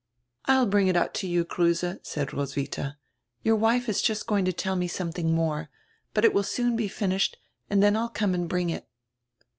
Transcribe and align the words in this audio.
"I'll 0.45 0.65
bring 0.65 0.87
it 0.87 0.95
out 0.95 1.13
to 1.21 1.27
you, 1.27 1.45
Kruse," 1.45 1.85
said 2.01 2.33
Roswidia. 2.33 2.97
"Your 3.43 3.55
wife 3.55 3.87
is 3.87 4.01
just 4.01 4.25
going 4.25 4.45
to 4.45 4.51
tell 4.51 4.75
me 4.75 4.87
somediing 4.87 5.29
more; 5.33 5.69
but 6.15 6.25
it 6.25 6.33
will 6.33 6.41
soon 6.41 6.75
be 6.75 6.87
finished 6.87 7.37
and 7.69 7.81
dien 7.81 7.95
I'll 7.95 8.09
come 8.09 8.33
and 8.33 8.49
bring 8.49 8.71
it." 8.71 8.87